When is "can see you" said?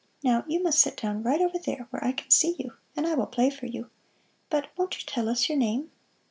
2.11-2.73